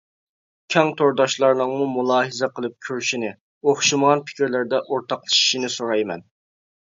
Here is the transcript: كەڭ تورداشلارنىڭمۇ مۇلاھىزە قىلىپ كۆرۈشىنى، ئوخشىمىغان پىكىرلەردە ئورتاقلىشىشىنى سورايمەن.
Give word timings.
كەڭ 0.75 0.87
تورداشلارنىڭمۇ 1.01 1.85
مۇلاھىزە 1.97 2.49
قىلىپ 2.55 2.77
كۆرۈشىنى، 2.87 3.29
ئوخشىمىغان 3.67 4.25
پىكىرلەردە 4.31 4.81
ئورتاقلىشىشىنى 4.89 5.71
سورايمەن. 5.77 6.27